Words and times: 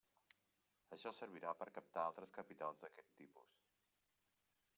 Això 0.97 1.11
servirà 1.17 1.53
per 1.59 1.67
captar 1.77 2.07
altres 2.07 2.33
capitals 2.39 2.83
d'aquest 2.87 3.13
tipus. 3.21 3.61